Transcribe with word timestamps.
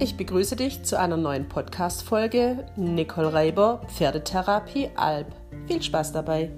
Ich 0.00 0.16
begrüße 0.16 0.56
dich 0.56 0.82
zu 0.82 0.98
einer 0.98 1.16
neuen 1.16 1.48
Podcast-Folge 1.48 2.66
Nicole 2.74 3.32
Reiber, 3.32 3.80
Pferdetherapie 3.86 4.90
Alb. 4.96 5.28
Viel 5.68 5.80
Spaß 5.80 6.12
dabei! 6.12 6.50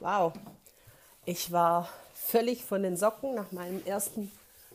Wow, 0.00 0.32
ich 1.24 1.52
war 1.52 1.88
völlig 2.12 2.64
von 2.64 2.82
den 2.82 2.96
Socken 2.96 3.36
nach 3.36 3.52
meinem 3.52 3.84
ersten 3.86 4.32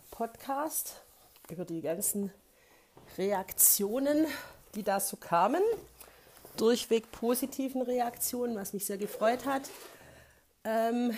Podcast 0.09 1.01
über 1.49 1.65
die 1.65 1.81
ganzen 1.81 2.31
Reaktionen, 3.17 4.25
die 4.73 4.83
da 4.83 5.01
so 5.01 5.17
kamen. 5.17 5.61
Durchweg 6.55 7.11
positiven 7.11 7.81
Reaktionen, 7.81 8.55
was 8.55 8.71
mich 8.71 8.85
sehr 8.85 8.97
gefreut 8.97 9.45
hat. 9.45 9.63
Ähm, 10.63 11.11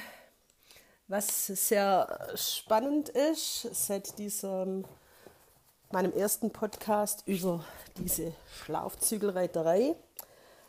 was 1.09 1.47
sehr 1.47 2.29
spannend 2.35 3.09
ist, 3.09 3.67
seit 3.73 4.19
diesem 4.19 4.85
meinem 5.91 6.13
ersten 6.13 6.51
Podcast 6.51 7.23
über 7.25 7.65
diese 7.97 8.31
Schlaufzügelreiterei, 8.61 9.95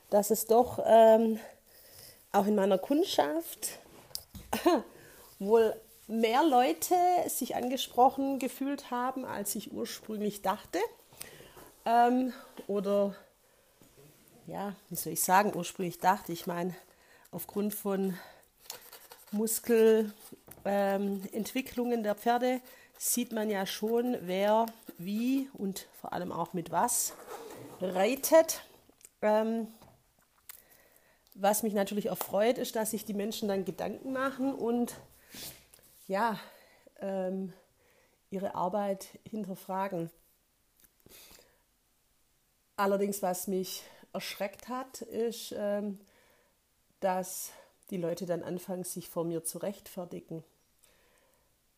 dass 0.09 0.31
es 0.31 0.47
doch 0.47 0.83
ähm, 0.87 1.39
auch 2.33 2.47
in 2.47 2.55
meiner 2.55 2.79
Kundschaft 2.79 3.79
wohl 5.39 5.79
mehr 6.07 6.43
Leute 6.43 6.95
sich 7.29 7.55
angesprochen 7.55 8.39
gefühlt 8.39 8.91
haben, 8.91 9.27
als 9.27 9.55
ich 9.55 9.73
ursprünglich 9.73 10.41
dachte. 10.41 10.79
Ähm, 11.85 12.33
oder, 12.67 13.15
ja, 14.47 14.75
wie 14.89 14.97
soll 14.97 15.13
ich 15.13 15.23
sagen, 15.23 15.53
ursprünglich 15.55 15.99
dachte. 15.99 16.33
Ich 16.33 16.47
meine, 16.47 16.75
aufgrund 17.31 17.75
von 17.75 18.17
Muskelentwicklungen 19.33 22.03
der 22.03 22.15
Pferde 22.15 22.61
sieht 22.99 23.33
man 23.33 23.49
ja 23.49 23.67
schon, 23.67 24.17
wer 24.23 24.67
wie 24.99 25.49
und 25.55 25.87
vor 26.01 26.13
allem 26.13 26.33
auch 26.33 26.53
mit 26.53 26.71
was 26.71 27.15
reitet. 27.81 28.63
Ähm, 29.23 29.69
was 31.35 31.63
mich 31.63 31.73
natürlich 31.73 32.11
auch 32.11 32.19
freut, 32.19 32.59
ist, 32.59 32.77
dass 32.77 32.91
sich 32.91 33.05
die 33.05 33.15
Menschen 33.15 33.49
dann 33.49 33.65
Gedanken 33.65 34.13
machen 34.13 34.55
und 34.55 34.95
ja, 36.07 36.39
ähm, 37.01 37.53
ihre 38.31 38.55
Arbeit 38.55 39.09
hinterfragen. 39.25 40.11
Allerdings, 42.77 43.23
was 43.23 43.47
mich 43.47 43.83
erschreckt 44.13 44.69
hat, 44.69 45.03
ist, 45.03 45.55
ähm, 45.57 46.01
dass 47.01 47.53
die 47.91 47.97
Leute 47.97 48.27
dann 48.27 48.43
anfangen, 48.43 48.85
sich 48.85 49.09
vor 49.09 49.25
mir 49.25 49.45
zu 49.45 49.59
rechtfertigen. 49.59 50.45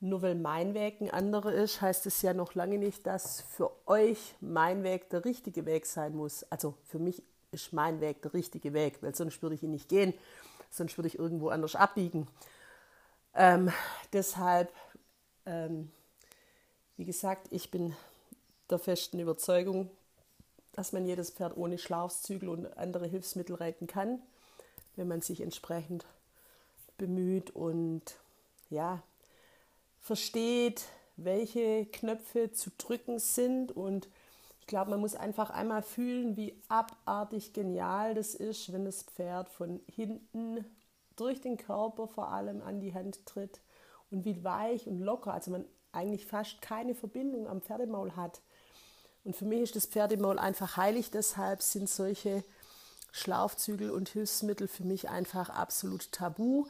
Nur 0.01 0.21
weil 0.23 0.35
mein 0.35 0.75
Weg 0.75 1.01
ein 1.01 1.11
anderer 1.11 1.53
ist, 1.53 1.81
heißt 1.81 2.07
es 2.07 2.23
ja 2.23 2.35
noch 2.35 2.55
lange 2.55 2.79
nicht, 2.79 3.07
dass 3.07 3.43
für 3.43 3.71
euch 3.87 4.35
mein 4.41 4.83
Weg 4.83 5.11
der 5.11 5.25
richtige 5.25 5.65
Weg 5.65 5.87
sein 5.87 6.17
muss. 6.17 6.45
Also 6.51 6.75
für 6.85 6.99
mich 6.99 7.23
ist 7.53 7.73
mein 7.73 8.01
Weg 8.01 8.21
der 8.23 8.35
richtige 8.35 8.73
Weg, 8.73 9.03
weil 9.03 9.15
sonst 9.15 9.43
würde 9.43 9.55
ich 9.55 9.63
ihn 9.63 9.71
nicht 9.71 9.89
gehen, 9.89 10.13
sonst 10.71 10.99
würde 10.99 11.07
ich 11.07 11.19
irgendwo 11.19 11.51
anders 11.51 11.77
abbiegen. 11.77 12.27
Ähm, 13.35 13.73
deshalb, 14.13 14.73
ähm, 15.47 15.91
wie 16.97 17.05
gesagt, 17.05 17.47
ich 17.51 17.71
bin 17.71 17.95
der 18.71 18.79
festen 18.81 19.21
Überzeugung, 19.21 19.89
dass 20.73 20.93
man 20.93 21.07
jedes 21.07 21.31
Pferd 21.31 21.57
ohne 21.57 21.79
Schlafzügel 21.79 22.49
und 22.49 22.77
andere 22.77 23.07
Hilfsmittel 23.07 23.55
reiten 23.55 23.87
kann 23.87 24.21
wenn 24.97 25.09
man 25.09 25.21
sich 25.21 25.41
entsprechend 25.41 26.07
bemüht 26.98 27.51
und 27.51 28.03
ja, 28.71 29.03
versteht, 30.01 30.84
welche 31.17 31.87
Knöpfe 31.87 32.53
zu 32.53 32.71
drücken 32.79 33.19
sind. 33.19 33.72
Und 33.72 34.09
ich 34.61 34.66
glaube, 34.66 34.91
man 34.91 35.00
muss 35.00 35.15
einfach 35.15 35.50
einmal 35.50 35.83
fühlen, 35.83 36.37
wie 36.37 36.61
abartig 36.69 37.53
genial 37.53 38.15
das 38.15 38.34
ist, 38.34 38.72
wenn 38.72 38.84
das 38.84 39.03
Pferd 39.03 39.49
von 39.49 39.81
hinten 39.87 40.65
durch 41.16 41.41
den 41.41 41.56
Körper 41.56 42.09
vor 42.09 42.28
allem 42.28 42.62
an 42.62 42.81
die 42.81 42.95
Hand 42.95 43.27
tritt 43.27 43.61
und 44.11 44.25
wie 44.25 44.43
weich 44.45 44.87
und 44.87 44.99
locker, 44.99 45.34
also 45.34 45.50
man 45.50 45.65
eigentlich 45.93 46.27
fast 46.27 46.62
keine 46.62 46.95
Verbindung 46.95 47.47
am 47.47 47.61
Pferdemaul 47.61 48.16
hat. 48.16 48.41
Und 49.25 49.37
für 49.37 49.45
mich 49.45 49.61
ist 49.61 49.77
das 49.77 49.87
Pferdemaul 49.87 50.39
einfach 50.39 50.77
heilig, 50.77 51.11
deshalb 51.11 51.62
sind 51.62 51.89
solche 51.89 52.43
Schlaufzügel 53.12 53.91
und 53.91 54.09
Hilfsmittel 54.09 54.67
für 54.67 54.84
mich 54.84 55.09
einfach 55.09 55.50
absolut 55.50 56.11
tabu. 56.12 56.67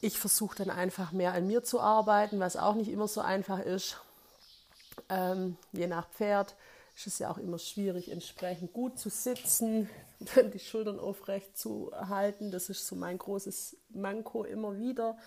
Ich 0.00 0.18
versuche 0.18 0.56
dann 0.56 0.70
einfach 0.70 1.12
mehr 1.12 1.32
an 1.32 1.46
mir 1.46 1.64
zu 1.64 1.80
arbeiten, 1.80 2.38
was 2.38 2.56
auch 2.56 2.74
nicht 2.74 2.90
immer 2.90 3.08
so 3.08 3.22
einfach 3.22 3.58
ist. 3.58 3.98
Ähm, 5.08 5.56
je 5.72 5.86
nach 5.86 6.08
Pferd 6.10 6.54
ist 6.94 7.06
es 7.06 7.18
ja 7.18 7.30
auch 7.30 7.38
immer 7.38 7.58
schwierig, 7.58 8.10
entsprechend 8.10 8.72
gut 8.72 8.98
zu 8.98 9.08
sitzen, 9.10 9.88
die 10.54 10.58
Schultern 10.58 10.98
aufrecht 10.98 11.56
zu 11.56 11.90
halten. 11.94 12.50
Das 12.50 12.68
ist 12.68 12.86
so 12.86 12.94
mein 12.94 13.18
großes 13.18 13.76
Manko 13.90 14.44
immer 14.44 14.78
wieder, 14.78 15.18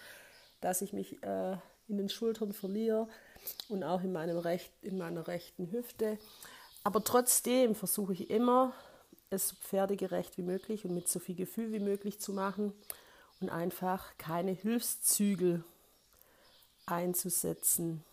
dass 0.62 0.82
ich 0.82 0.94
mich 0.94 1.22
äh, 1.24 1.58
in 1.88 1.98
den 1.98 2.10
Schultern 2.10 2.54
verliere 2.54 3.08
und 3.68 3.84
auch 3.84 4.02
in, 4.02 4.12
meinem 4.12 4.38
Recht, 4.38 4.72
in 4.82 4.98
meiner 4.98 5.28
rechten 5.28 5.72
Hüfte. 5.72 6.20
Aber 6.84 7.04
trotzdem 7.04 7.76
versuche 7.76 8.14
ich 8.14 8.30
immer 8.30 8.74
es 9.30 9.50
so 9.50 9.56
pferdegerecht 9.56 10.38
wie 10.38 10.44
möglich 10.44 10.86
und 10.86 10.94
mit 10.94 11.08
so 11.08 11.20
viel 11.20 11.36
Gefühl 11.36 11.72
wie 11.72 11.80
möglich 11.80 12.20
zu 12.20 12.34
machen 12.34 12.74
und 13.40 13.50
einfach 13.50 14.18
keine 14.18 14.52
Hilfszügel 14.52 15.64
einzusetzen. 16.86 18.04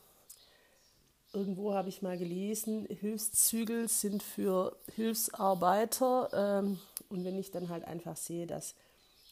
Irgendwo 1.32 1.74
habe 1.74 1.88
ich 1.88 2.02
mal 2.02 2.16
gelesen, 2.16 2.86
Hilfszügel 2.86 3.88
sind 3.88 4.22
für 4.22 4.76
Hilfsarbeiter. 4.94 6.30
Ähm, 6.32 6.78
und 7.08 7.24
wenn 7.24 7.38
ich 7.38 7.50
dann 7.50 7.68
halt 7.68 7.84
einfach 7.84 8.16
sehe, 8.16 8.46
dass 8.46 8.74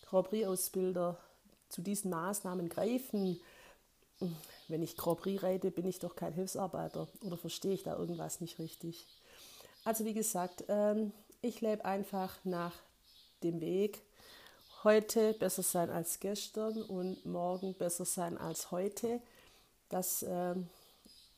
Grand 0.07 0.29
zu 1.69 1.83
diesen 1.83 2.11
Maßnahmen 2.11 2.69
greifen, 2.69 3.41
wenn 4.69 4.83
ich 4.83 4.97
Grand 4.97 5.21
Prix 5.21 5.43
reite, 5.43 5.71
bin 5.71 5.87
ich 5.87 5.99
doch 5.99 6.15
kein 6.15 6.33
Hilfsarbeiter 6.33 7.09
oder 7.23 7.37
verstehe 7.37 7.75
ich 7.75 7.83
da 7.83 7.97
irgendwas 7.97 8.41
nicht 8.41 8.59
richtig. 8.59 9.07
Also 9.85 10.05
wie 10.05 10.15
gesagt, 10.15 10.65
ähm, 10.69 11.13
ich 11.45 11.61
lebe 11.61 11.85
einfach 11.85 12.33
nach 12.45 12.73
dem 13.43 13.61
Weg, 13.61 14.03
heute 14.83 15.35
besser 15.35 15.63
sein 15.63 15.91
als 15.91 16.19
gestern 16.19 16.83
und 16.83 17.25
morgen 17.27 17.75
besser 17.75 18.07
sein 18.07 18.39
als 18.39 18.71
heute. 18.71 19.21
Das 19.91 20.23
äh, 20.23 20.55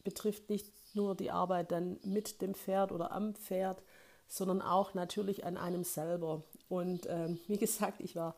betrifft 0.05 0.49
nicht 0.49 0.67
nur 0.95 1.17
die 1.17 1.33
Arbeit 1.33 1.73
dann 1.73 1.99
mit 2.05 2.41
dem 2.41 2.55
Pferd 2.55 2.93
oder 2.93 3.11
am 3.11 3.35
Pferd, 3.35 3.83
sondern 4.29 4.63
auch 4.63 4.95
natürlich 4.95 5.45
an 5.45 5.57
einem 5.57 5.83
selber. 5.83 6.43
Und 6.69 7.07
äh, 7.07 7.37
wie 7.49 7.59
gesagt, 7.59 8.01
ich 8.01 8.15
war 8.15 8.37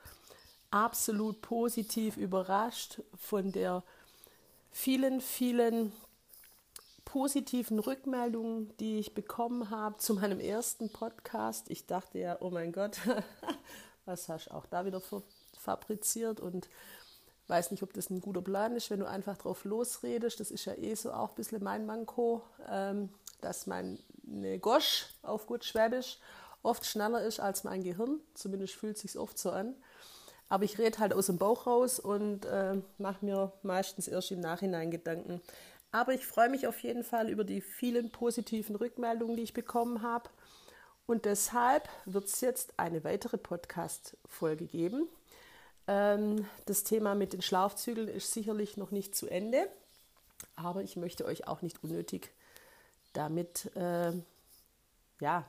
absolut 0.70 1.42
positiv 1.42 2.16
überrascht 2.16 3.02
von 3.14 3.52
der 3.52 3.82
vielen, 4.70 5.20
vielen 5.20 5.92
positiven 7.08 7.78
Rückmeldungen, 7.78 8.76
die 8.76 8.98
ich 8.98 9.14
bekommen 9.14 9.70
habe 9.70 9.96
zu 9.96 10.12
meinem 10.12 10.40
ersten 10.40 10.92
Podcast. 10.92 11.70
Ich 11.70 11.86
dachte 11.86 12.18
ja, 12.18 12.36
oh 12.40 12.50
mein 12.50 12.70
Gott, 12.70 12.98
was 14.04 14.28
hast 14.28 14.48
du 14.48 14.54
auch 14.54 14.66
da 14.66 14.84
wieder 14.84 15.00
fabriziert 15.56 16.38
und 16.38 16.68
weiß 17.46 17.70
nicht, 17.70 17.82
ob 17.82 17.94
das 17.94 18.10
ein 18.10 18.20
guter 18.20 18.42
Plan 18.42 18.76
ist, 18.76 18.90
wenn 18.90 19.00
du 19.00 19.08
einfach 19.08 19.38
drauf 19.38 19.64
losredest. 19.64 20.38
Das 20.38 20.50
ist 20.50 20.66
ja 20.66 20.74
eh 20.74 20.94
so 20.94 21.10
auch 21.10 21.30
ein 21.30 21.34
bisschen 21.36 21.64
mein 21.64 21.86
Manko, 21.86 22.42
ähm, 22.70 23.08
dass 23.40 23.66
meine 23.66 23.96
Gosch 24.60 25.06
auf 25.22 25.46
gut 25.46 25.64
Schwäbisch 25.64 26.18
oft 26.62 26.84
schneller 26.84 27.22
ist 27.22 27.40
als 27.40 27.64
mein 27.64 27.82
Gehirn. 27.82 28.20
Zumindest 28.34 28.74
fühlt 28.74 28.96
es 28.96 29.02
sich 29.02 29.18
oft 29.18 29.38
so 29.38 29.50
an. 29.50 29.74
Aber 30.50 30.64
ich 30.64 30.78
rede 30.78 30.98
halt 30.98 31.14
aus 31.14 31.26
dem 31.26 31.38
Bauch 31.38 31.66
raus 31.66 32.00
und 32.00 32.44
äh, 32.44 32.76
mache 32.98 33.24
mir 33.24 33.52
meistens 33.62 34.08
erst 34.08 34.30
im 34.30 34.40
Nachhinein 34.40 34.90
Gedanken. 34.90 35.40
Aber 35.90 36.12
ich 36.12 36.26
freue 36.26 36.50
mich 36.50 36.66
auf 36.66 36.78
jeden 36.80 37.04
Fall 37.04 37.30
über 37.30 37.44
die 37.44 37.60
vielen 37.60 38.10
positiven 38.10 38.76
Rückmeldungen, 38.76 39.36
die 39.36 39.42
ich 39.42 39.54
bekommen 39.54 40.02
habe. 40.02 40.28
Und 41.06 41.24
deshalb 41.24 41.88
wird 42.04 42.26
es 42.26 42.40
jetzt 42.42 42.78
eine 42.78 43.02
weitere 43.04 43.38
Podcast-Folge 43.38 44.66
geben. 44.66 45.08
Ähm, 45.86 46.46
das 46.66 46.84
Thema 46.84 47.14
mit 47.14 47.32
den 47.32 47.40
Schlafzügeln 47.40 48.08
ist 48.08 48.32
sicherlich 48.32 48.76
noch 48.76 48.90
nicht 48.90 49.16
zu 49.16 49.26
Ende, 49.26 49.66
aber 50.54 50.82
ich 50.82 50.96
möchte 50.96 51.24
euch 51.24 51.48
auch 51.48 51.62
nicht 51.62 51.82
unnötig 51.82 52.30
damit 53.14 53.74
äh, 53.74 54.12
ja, 55.20 55.44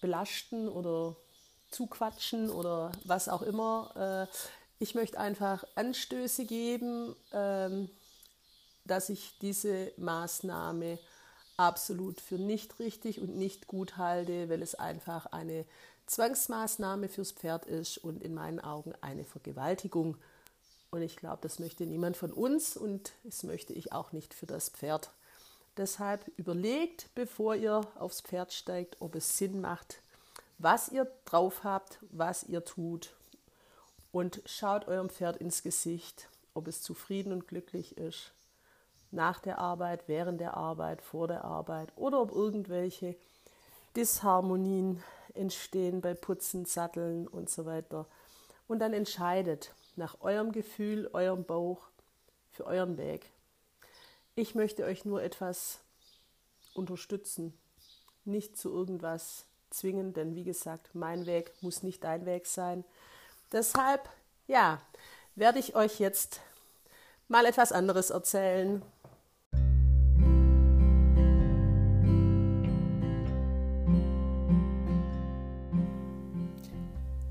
belasten 0.00 0.68
oder 0.68 1.16
zuquatschen 1.70 2.50
oder 2.50 2.90
was 3.04 3.28
auch 3.28 3.42
immer. 3.42 4.28
Äh, 4.30 4.36
ich 4.80 4.96
möchte 4.96 5.18
einfach 5.20 5.64
Anstöße 5.76 6.44
geben. 6.44 7.14
Ähm, 7.32 7.88
dass 8.84 9.08
ich 9.08 9.38
diese 9.40 9.92
Maßnahme 9.96 10.98
absolut 11.56 12.20
für 12.20 12.36
nicht 12.36 12.78
richtig 12.78 13.20
und 13.20 13.36
nicht 13.36 13.66
gut 13.66 13.96
halte, 13.96 14.48
weil 14.48 14.62
es 14.62 14.74
einfach 14.74 15.26
eine 15.26 15.64
Zwangsmaßnahme 16.06 17.08
fürs 17.08 17.32
Pferd 17.32 17.64
ist 17.66 17.98
und 17.98 18.22
in 18.22 18.34
meinen 18.34 18.60
Augen 18.60 18.92
eine 19.00 19.24
Vergewaltigung. 19.24 20.16
Und 20.90 21.02
ich 21.02 21.16
glaube, 21.16 21.38
das 21.42 21.58
möchte 21.58 21.86
niemand 21.86 22.16
von 22.16 22.32
uns 22.32 22.76
und 22.76 23.12
das 23.24 23.42
möchte 23.42 23.72
ich 23.72 23.92
auch 23.92 24.12
nicht 24.12 24.34
für 24.34 24.46
das 24.46 24.68
Pferd. 24.68 25.10
Deshalb 25.76 26.30
überlegt, 26.36 27.08
bevor 27.14 27.56
ihr 27.56 27.80
aufs 27.98 28.20
Pferd 28.20 28.52
steigt, 28.52 28.96
ob 29.00 29.16
es 29.16 29.38
Sinn 29.38 29.60
macht, 29.60 29.98
was 30.58 30.88
ihr 30.88 31.10
drauf 31.24 31.64
habt, 31.64 31.98
was 32.10 32.44
ihr 32.44 32.64
tut. 32.64 33.14
Und 34.12 34.40
schaut 34.46 34.86
eurem 34.86 35.10
Pferd 35.10 35.38
ins 35.38 35.64
Gesicht, 35.64 36.28
ob 36.52 36.68
es 36.68 36.82
zufrieden 36.82 37.32
und 37.32 37.48
glücklich 37.48 37.98
ist. 37.98 38.32
Nach 39.14 39.38
der 39.38 39.58
Arbeit, 39.58 40.08
während 40.08 40.40
der 40.40 40.56
Arbeit, 40.56 41.00
vor 41.00 41.28
der 41.28 41.44
Arbeit 41.44 41.92
oder 41.94 42.20
ob 42.20 42.32
irgendwelche 42.32 43.14
Disharmonien 43.94 45.00
entstehen 45.34 46.00
bei 46.00 46.14
Putzen, 46.14 46.64
Satteln 46.64 47.28
und 47.28 47.48
so 47.48 47.64
weiter. 47.64 48.06
Und 48.66 48.80
dann 48.80 48.92
entscheidet 48.92 49.72
nach 49.94 50.20
eurem 50.20 50.50
Gefühl, 50.50 51.08
eurem 51.12 51.44
Bauch, 51.44 51.78
für 52.50 52.66
euren 52.66 52.98
Weg. 52.98 53.30
Ich 54.34 54.56
möchte 54.56 54.84
euch 54.84 55.04
nur 55.04 55.22
etwas 55.22 55.78
unterstützen, 56.72 57.56
nicht 58.24 58.56
zu 58.56 58.70
irgendwas 58.70 59.44
zwingen, 59.70 60.12
denn 60.12 60.34
wie 60.34 60.44
gesagt, 60.44 60.90
mein 60.92 61.24
Weg 61.26 61.52
muss 61.60 61.84
nicht 61.84 62.02
dein 62.02 62.26
Weg 62.26 62.46
sein. 62.46 62.84
Deshalb, 63.52 64.08
ja, 64.48 64.80
werde 65.36 65.60
ich 65.60 65.76
euch 65.76 66.00
jetzt 66.00 66.40
mal 67.28 67.46
etwas 67.46 67.70
anderes 67.70 68.10
erzählen. 68.10 68.82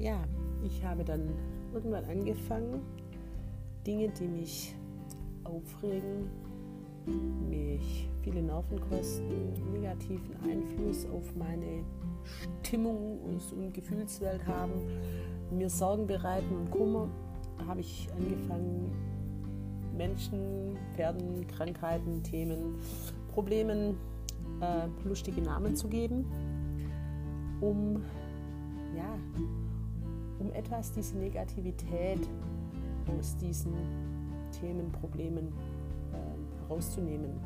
Ja, 0.03 0.21
ich 0.61 0.83
habe 0.83 1.05
dann 1.05 1.29
irgendwann 1.73 2.03
angefangen, 2.03 2.81
Dinge, 3.87 4.09
die 4.09 4.27
mich 4.27 4.75
aufregen, 5.45 6.29
mich 7.49 8.09
viele 8.21 8.41
Nerven 8.41 8.81
kosten, 8.81 9.53
negativen 9.71 10.35
Einfluss 10.43 11.05
auf 11.05 11.33
meine 11.37 11.85
Stimmung 12.59 13.17
und 13.21 13.73
Gefühlswelt 13.73 14.45
haben, 14.45 14.73
mir 15.51 15.69
Sorgen 15.69 16.05
bereiten 16.05 16.53
und 16.53 16.69
Kummer, 16.69 17.07
habe 17.65 17.79
ich 17.79 18.09
angefangen, 18.11 18.91
Menschen, 19.95 20.75
Pferden, 20.95 21.47
Krankheiten, 21.47 22.21
Themen, 22.23 22.75
Problemen 23.33 23.95
äh, 24.59 25.07
lustige 25.07 25.41
Namen 25.41 25.77
zu 25.77 25.87
geben, 25.87 26.25
um 27.61 28.03
ja, 28.97 29.17
um 30.43 30.51
etwas 30.53 30.91
diese 30.91 31.17
Negativität 31.17 32.19
aus 33.17 33.35
diesen 33.37 33.73
Themen, 34.59 34.91
Problemen 34.91 35.47
äh, 36.11 36.61
herauszunehmen. 36.61 37.39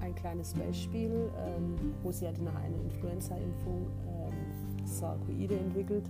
Ein 0.00 0.14
kleines 0.14 0.54
Beispiel, 0.54 1.30
ähm, 1.38 1.94
Rosi 2.04 2.26
hatte 2.26 2.42
nach 2.42 2.54
einer 2.56 2.78
Influenza-Impfung 2.78 3.86
ähm, 4.06 4.86
Sarkoide 4.86 5.58
entwickelt. 5.58 6.08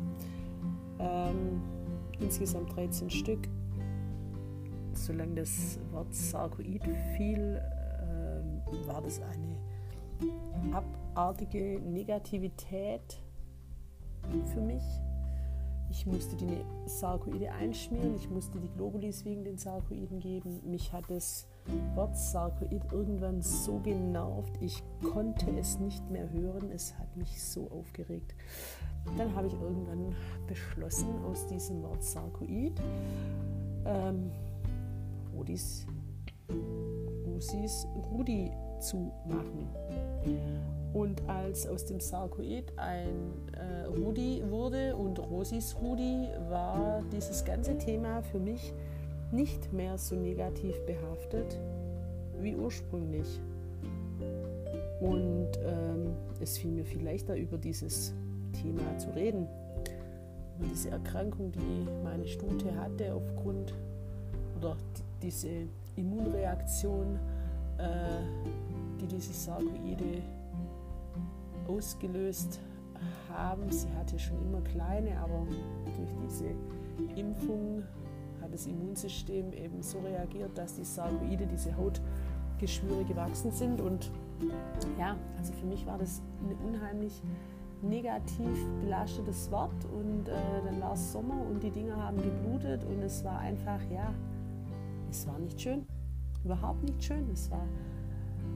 Ähm, 0.99 1.63
insgesamt 2.21 2.75
13 2.77 3.11
Stück. 3.11 3.49
Solange 4.93 5.35
das 5.35 5.79
Wort 5.93 6.13
Sarkoid 6.15 6.83
fiel, 7.17 7.61
äh, 7.61 8.87
war 8.87 9.03
das 9.03 9.21
eine 9.23 9.57
abartige 10.73 11.81
Negativität 11.81 13.21
für 14.53 14.61
mich. 14.61 14.83
Ich 15.97 16.07
musste 16.07 16.35
die 16.35 16.65
Sarkoide 16.87 17.53
einschmieren, 17.53 18.17
ich 18.17 18.29
musste 18.29 18.59
die 18.59 18.69
Globulis 18.69 19.25
wegen 19.25 19.45
den 19.45 19.57
Sarkoiden 19.57 20.19
geben. 20.19 20.61
Mich 20.69 20.93
hat 20.93 21.05
das 21.09 21.47
Wort 21.95 22.19
Sarkoid 22.19 22.83
irgendwann 22.91 23.41
so 23.41 23.79
genervt, 23.79 24.59
ich 24.61 24.83
konnte 25.13 25.47
es 25.57 25.79
nicht 25.79 26.11
mehr 26.11 26.29
hören. 26.33 26.73
Es 26.73 26.99
hat 26.99 27.17
mich 27.17 27.41
so 27.41 27.71
aufgeregt. 27.71 28.35
Dann 29.17 29.35
habe 29.37 29.47
ich 29.47 29.53
irgendwann 29.55 30.17
beschlossen, 30.49 31.07
aus 31.31 31.47
diesem 31.47 31.81
Wort 31.85 32.03
Sarkoid 32.03 32.81
ähm, 33.87 34.33
Rudis, 35.33 35.87
Rusis 37.25 37.87
Rudi 38.11 38.51
zu 38.81 39.13
machen. 39.29 39.69
Und 40.95 41.29
als 41.29 41.67
aus 41.67 41.85
dem 41.85 41.99
Sarkoid 41.99 42.73
ein 42.77 43.33
äh, 43.53 43.87
Rudi 43.87 44.43
wurde 44.49 44.95
und 44.95 45.19
Rosis 45.19 45.77
Rudi, 45.83 46.29
war 46.49 47.03
dieses 47.11 47.45
ganze 47.45 47.77
Thema 47.77 48.23
für 48.23 48.39
mich 48.39 48.73
nicht 49.33 49.73
mehr 49.73 49.99
so 49.99 50.15
negativ 50.15 50.79
behaftet 50.87 51.59
wie 52.41 52.55
ursprünglich. 52.55 53.27
Und 55.01 55.51
ähm, 55.65 56.15
es 56.41 56.59
fiel 56.59 56.71
mir 56.71 56.85
viel 56.85 57.03
leichter, 57.03 57.37
über 57.37 57.59
dieses 57.59 58.15
Thema 58.63 58.97
zu 58.97 59.11
reden. 59.11 59.49
Über 60.59 60.69
diese 60.69 60.91
Erkrankung, 60.91 61.51
die 61.51 61.89
meine 62.05 62.27
Stute 62.29 62.73
hatte 62.77 63.13
aufgrund 63.13 63.75
oder 64.61 64.77
diese 65.21 65.49
Immunreaktion, 65.97 67.19
äh, 67.79 69.01
die 69.01 69.09
diese 69.09 69.33
Sarkoide 69.33 70.23
ausgelöst 71.69 72.61
haben. 73.33 73.71
Sie 73.71 73.89
hatte 73.99 74.19
schon 74.19 74.41
immer 74.43 74.61
kleine, 74.61 75.19
aber 75.19 75.47
durch 75.97 76.11
diese 76.25 76.47
Impfung 77.17 77.83
hat 78.41 78.53
das 78.53 78.67
Immunsystem 78.67 79.53
eben 79.53 79.83
so 79.83 79.99
reagiert, 80.01 80.57
dass 80.57 80.77
die 80.77 80.85
Sarkoide, 80.85 81.47
diese 81.47 81.75
Hautgeschwüre 81.77 83.05
gewachsen 83.05 83.51
sind. 83.51 83.81
Und 83.81 84.11
ja, 84.99 85.17
also 85.39 85.53
für 85.55 85.67
mich 85.67 85.87
war 85.87 85.99
das 85.99 86.23
ein 86.43 86.57
unheimlich 86.67 87.23
negativ 87.83 88.67
belastetes 88.81 89.51
Wort. 89.51 89.85
Und 89.93 90.29
äh, 90.29 90.33
dann 90.65 90.81
war 90.81 90.93
es 90.93 91.13
Sommer 91.13 91.41
und 91.51 91.63
die 91.63 91.71
Dinger 91.71 91.97
haben 91.97 92.17
geblutet 92.19 92.85
und 92.85 93.03
es 93.03 93.25
war 93.25 93.39
einfach, 93.39 93.81
ja, 93.91 94.13
es 95.11 95.27
war 95.27 95.39
nicht 95.39 95.61
schön. 95.61 95.87
Überhaupt 96.45 96.83
nicht 96.83 97.03
schön. 97.03 97.31
Es 97.33 97.51
war 97.51 97.67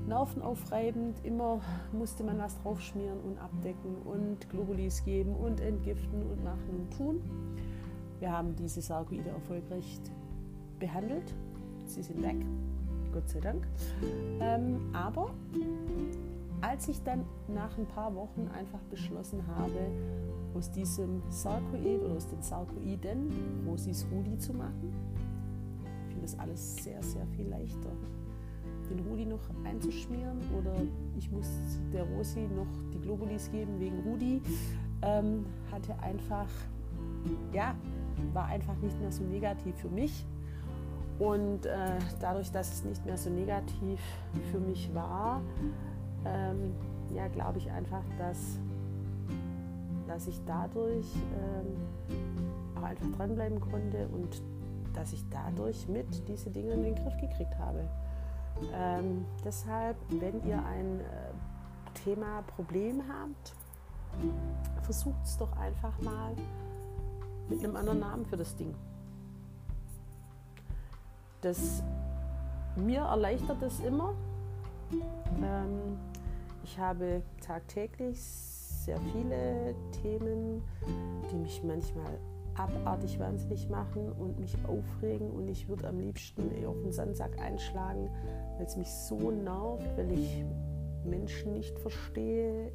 nervenaufreibend. 0.08 1.24
Immer 1.24 1.60
musste 1.92 2.24
man 2.24 2.38
was 2.38 2.60
draufschmieren 2.62 3.20
und 3.20 3.38
abdecken 3.38 3.96
und 4.04 4.48
Globulis 4.50 5.04
geben 5.04 5.34
und 5.36 5.60
entgiften 5.60 6.22
und 6.22 6.42
machen 6.42 6.70
und 6.70 6.96
tun. 6.96 7.20
Wir 8.18 8.32
haben 8.32 8.56
diese 8.56 8.80
Sarkoide 8.80 9.30
erfolgreich 9.30 10.00
behandelt. 10.78 11.34
Sie 11.86 12.02
sind 12.02 12.22
weg, 12.22 12.36
Gott 13.12 13.28
sei 13.28 13.40
Dank. 13.40 13.66
Ähm, 14.40 14.90
aber 14.92 15.30
als 16.60 16.88
ich 16.88 17.02
dann 17.02 17.24
nach 17.46 17.76
ein 17.78 17.86
paar 17.86 18.14
Wochen 18.14 18.48
einfach 18.52 18.80
beschlossen 18.90 19.46
habe, 19.46 19.90
aus 20.54 20.70
diesem 20.70 21.22
Sarkoid 21.28 22.02
oder 22.02 22.16
aus 22.16 22.26
den 22.26 22.42
Sarkoiden 22.42 23.30
Rosis 23.66 24.06
Rudi 24.10 24.36
zu 24.38 24.52
machen, 24.54 24.92
fiel 26.08 26.20
das 26.20 26.38
alles 26.38 26.76
sehr, 26.76 27.02
sehr 27.02 27.26
viel 27.28 27.46
leichter 27.46 27.92
den 28.88 29.00
Rudi 29.06 29.26
noch 29.26 29.40
einzuschmieren 29.64 30.38
oder 30.56 30.74
ich 31.16 31.30
muss 31.30 31.48
der 31.92 32.04
Rosi 32.04 32.48
noch 32.54 32.66
die 32.92 33.00
Globulis 33.00 33.50
geben 33.50 33.78
wegen 33.78 34.00
Rudi, 34.00 34.42
ähm, 35.02 35.46
hatte 35.70 35.98
einfach, 36.02 36.48
ja, 37.52 37.74
war 38.32 38.46
einfach 38.46 38.76
nicht 38.82 38.98
mehr 39.00 39.12
so 39.12 39.22
negativ 39.24 39.76
für 39.76 39.88
mich. 39.88 40.24
Und 41.18 41.66
äh, 41.66 41.98
dadurch, 42.20 42.50
dass 42.52 42.72
es 42.72 42.84
nicht 42.84 43.04
mehr 43.04 43.16
so 43.16 43.28
negativ 43.28 44.00
für 44.52 44.60
mich 44.60 44.92
war, 44.94 45.40
ähm, 46.24 46.72
ja, 47.14 47.26
glaube 47.28 47.58
ich 47.58 47.70
einfach, 47.70 48.04
dass, 48.18 48.58
dass 50.06 50.28
ich 50.28 50.40
dadurch 50.46 51.06
ähm, 51.16 52.76
auch 52.76 52.82
einfach 52.84 53.08
dranbleiben 53.16 53.60
konnte 53.60 54.08
und 54.08 54.42
dass 54.94 55.12
ich 55.12 55.24
dadurch 55.30 55.88
mit 55.88 56.06
diese 56.28 56.50
Dinge 56.50 56.72
in 56.72 56.82
den 56.82 56.94
Griff 56.94 57.16
gekriegt 57.20 57.58
habe. 57.58 57.88
Ähm, 58.72 59.24
deshalb, 59.44 59.96
wenn 60.08 60.44
ihr 60.46 60.64
ein 60.64 61.00
äh, 61.00 61.04
Thema, 62.04 62.42
Problem 62.42 63.02
habt, 63.08 63.54
versucht 64.82 65.22
es 65.24 65.36
doch 65.36 65.52
einfach 65.56 65.98
mal 66.00 66.32
mit 67.48 67.62
einem 67.62 67.76
anderen 67.76 68.00
Namen 68.00 68.26
für 68.26 68.36
das 68.36 68.54
Ding. 68.56 68.74
Das, 71.40 71.82
mir 72.76 73.00
erleichtert 73.00 73.62
es 73.62 73.80
immer. 73.80 74.14
Ähm, 75.42 75.98
ich 76.64 76.78
habe 76.78 77.22
tagtäglich 77.40 78.20
sehr 78.20 78.98
viele 79.12 79.74
Themen, 80.02 80.62
die 81.30 81.36
mich 81.36 81.62
manchmal 81.62 82.18
abartig 82.58 83.18
wahnsinnig 83.18 83.68
machen 83.68 84.12
und 84.12 84.38
mich 84.38 84.56
aufregen 84.66 85.30
und 85.30 85.48
ich 85.48 85.68
würde 85.68 85.88
am 85.88 85.98
liebsten 85.98 86.50
auf 86.66 86.80
den 86.82 86.92
Sandsack 86.92 87.38
einschlagen, 87.40 88.10
weil 88.56 88.66
es 88.66 88.76
mich 88.76 88.90
so 88.90 89.30
nervt, 89.30 89.96
weil 89.96 90.12
ich 90.12 90.44
Menschen 91.04 91.52
nicht 91.52 91.78
verstehe, 91.78 92.72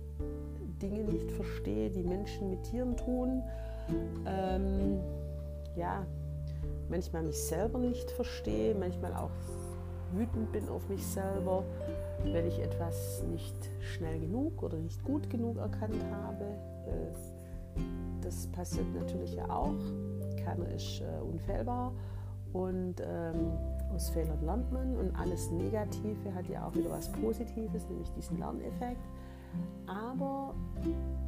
Dinge 0.81 1.03
nicht 1.03 1.31
verstehe, 1.31 1.89
die 1.89 2.03
Menschen 2.03 2.49
mit 2.49 2.63
Tieren 2.63 2.95
tun. 2.97 3.43
Ähm, 4.25 4.99
ja, 5.75 6.05
manchmal 6.89 7.23
mich 7.23 7.41
selber 7.41 7.79
nicht 7.79 8.09
verstehe, 8.11 8.75
manchmal 8.75 9.13
auch 9.13 9.31
wütend 10.13 10.51
bin 10.51 10.67
auf 10.69 10.87
mich 10.89 11.05
selber, 11.05 11.63
wenn 12.23 12.47
ich 12.47 12.59
etwas 12.59 13.23
nicht 13.23 13.55
schnell 13.81 14.19
genug 14.19 14.61
oder 14.61 14.77
nicht 14.77 15.03
gut 15.03 15.29
genug 15.29 15.57
erkannt 15.57 16.03
habe. 16.11 16.45
Äh, 16.87 17.32
das 18.23 18.47
passiert 18.47 18.93
natürlich 18.93 19.35
ja 19.35 19.49
auch. 19.49 19.75
Keiner 20.43 20.67
ist 20.69 21.01
äh, 21.01 21.21
unfehlbar 21.21 21.93
und 22.53 22.95
ähm, 23.01 23.51
aus 23.93 24.09
Fehlern 24.09 24.43
lernt 24.43 24.71
man 24.71 24.95
und 24.97 25.15
alles 25.15 25.49
Negative 25.51 26.33
hat 26.33 26.47
ja 26.47 26.67
auch 26.67 26.75
wieder 26.75 26.89
was 26.89 27.11
Positives, 27.11 27.87
nämlich 27.89 28.11
diesen 28.11 28.37
Lerneffekt. 28.39 29.01
Aber 29.85 30.53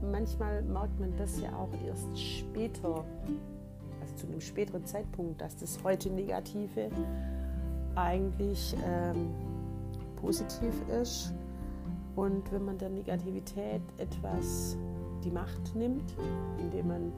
manchmal 0.02 0.62
merkt 0.64 1.00
man 1.00 1.16
das 1.18 1.40
ja 1.40 1.50
auch 1.56 1.70
erst 1.86 2.20
später, 2.20 3.04
also 4.02 4.16
zu 4.16 4.28
einem 4.28 4.42
späteren 4.42 4.86
Zeitpunkt, 4.86 5.42
dass 5.42 5.56
das 5.58 5.84
heute 5.84 6.10
Negative 6.10 6.90
eigentlich 7.96 8.76
ähm, 8.86 9.30
positiv 10.16 10.74
ist. 11.02 11.34
Und 12.16 12.52
wenn 12.52 12.66
man 12.66 12.78
der 12.78 12.90
Negativität 12.90 13.82
etwas 13.98 14.78
die 15.26 15.32
Macht 15.32 15.76
nimmt, 15.76 16.16
indem 16.60 16.88
man 16.88 17.12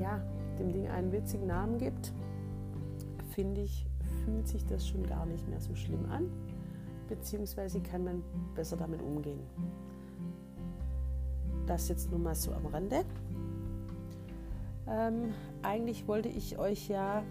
ja, 0.00 0.20
dem 0.58 0.72
Ding 0.72 0.88
einen 0.88 1.12
witzigen 1.12 1.46
Namen 1.46 1.78
gibt, 1.78 2.12
finde 3.34 3.60
ich, 3.60 3.86
fühlt 4.24 4.48
sich 4.48 4.64
das 4.66 4.88
schon 4.88 5.06
gar 5.06 5.26
nicht 5.26 5.48
mehr 5.48 5.60
so 5.60 5.74
schlimm 5.74 6.06
an, 6.10 6.30
beziehungsweise 7.08 7.80
kann 7.80 8.04
man 8.04 8.22
besser 8.54 8.76
damit 8.76 9.02
umgehen. 9.02 9.40
Das 11.66 11.88
jetzt 11.88 12.10
nur 12.10 12.18
mal 12.18 12.34
so 12.34 12.52
am 12.52 12.66
Rande. 12.66 13.04
Ähm, 14.88 15.34
eigentlich 15.62 16.08
wollte 16.08 16.30
ich 16.30 16.58
euch 16.58 16.88
ja 16.88 17.22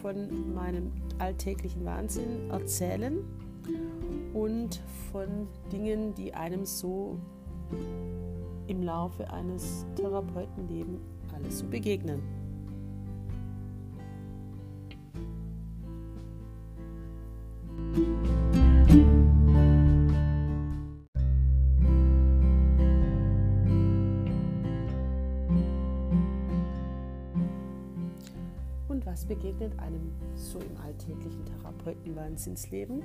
von 0.00 0.54
meinem 0.54 0.90
alltäglichen 1.18 1.84
Wahnsinn 1.84 2.50
erzählen 2.50 3.18
und 4.32 4.80
von 5.12 5.48
Dingen, 5.70 6.14
die 6.14 6.32
einem 6.34 6.64
so 6.64 7.18
im 8.68 8.82
Laufe 8.82 9.30
eines 9.30 9.86
Therapeutenlebens 9.96 11.00
alles 11.34 11.58
so 11.58 11.66
begegnen. 11.66 12.22
begegnet 29.26 29.78
einem 29.78 30.12
so 30.34 30.58
im 30.58 30.76
alltäglichen 30.82 31.44
Therapeutenwahnsinnsleben. 31.44 33.02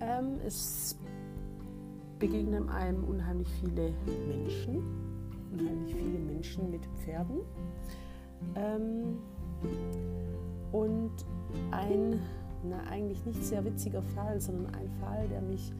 Ähm, 0.00 0.38
es 0.46 0.96
begegnen 2.18 2.68
einem 2.68 3.04
unheimlich 3.04 3.48
viele 3.60 3.92
Menschen, 4.26 4.82
unheimlich 5.52 5.94
viele 5.94 6.18
Menschen 6.18 6.70
mit 6.70 6.84
Pferden. 7.02 7.40
Ähm, 8.54 9.18
und 10.72 11.12
ein, 11.70 12.20
na, 12.68 12.80
eigentlich 12.90 13.24
nicht 13.24 13.42
sehr 13.44 13.64
witziger 13.64 14.02
Fall, 14.02 14.40
sondern 14.40 14.74
ein 14.74 14.90
Fall, 15.00 15.28
der 15.28 15.40
mich 15.40 15.72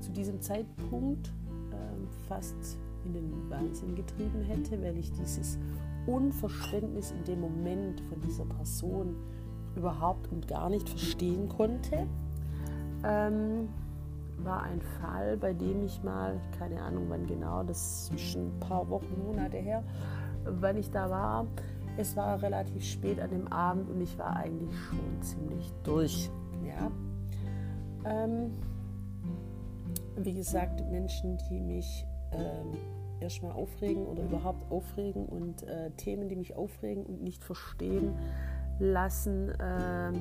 zu 0.00 0.10
diesem 0.12 0.40
Zeitpunkt 0.40 1.32
ähm, 1.72 2.08
fast 2.28 2.78
in 3.04 3.12
den 3.12 3.50
Wahnsinn 3.50 3.94
getrieben 3.94 4.42
hätte, 4.42 4.80
weil 4.82 4.96
ich 4.98 5.12
dieses 5.12 5.58
Unverständnis 6.06 7.12
in 7.12 7.24
dem 7.24 7.40
Moment 7.40 8.00
von 8.02 8.20
dieser 8.20 8.44
Person 8.44 9.16
überhaupt 9.76 10.30
und 10.32 10.48
gar 10.48 10.70
nicht 10.70 10.88
verstehen 10.88 11.48
konnte, 11.48 12.06
ähm, 13.04 13.68
war 14.44 14.62
ein 14.62 14.80
Fall, 15.00 15.36
bei 15.36 15.52
dem 15.52 15.84
ich 15.84 16.02
mal, 16.02 16.40
keine 16.58 16.82
Ahnung 16.82 17.06
wann 17.08 17.26
genau, 17.26 17.62
das 17.62 18.10
ist 18.14 18.20
schon 18.20 18.48
ein 18.48 18.60
paar 18.60 18.88
Wochen, 18.88 19.22
Monate 19.26 19.58
her, 19.58 19.82
wann 20.44 20.76
ich 20.76 20.90
da 20.90 21.10
war. 21.10 21.46
Es 21.96 22.16
war 22.16 22.40
relativ 22.40 22.84
spät 22.84 23.20
an 23.20 23.30
dem 23.30 23.48
Abend 23.48 23.90
und 23.90 24.00
ich 24.00 24.16
war 24.18 24.36
eigentlich 24.36 24.74
schon 24.88 25.22
ziemlich 25.22 25.72
durch. 25.82 26.30
Ja. 26.64 26.90
Ähm, 28.04 28.52
wie 30.16 30.34
gesagt, 30.34 30.82
Menschen, 30.90 31.38
die 31.50 31.60
mich 31.60 32.06
ähm, 32.32 32.78
erstmal 33.20 33.52
aufregen 33.52 34.06
oder 34.06 34.22
überhaupt 34.22 34.70
aufregen 34.70 35.26
und 35.26 35.62
äh, 35.64 35.90
Themen, 35.92 36.28
die 36.28 36.36
mich 36.36 36.56
aufregen 36.56 37.04
und 37.04 37.22
nicht 37.22 37.44
verstehen 37.44 38.14
lassen, 38.78 39.50
äh, 39.50 40.12